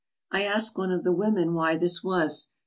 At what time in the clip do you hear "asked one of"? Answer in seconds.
0.45-1.03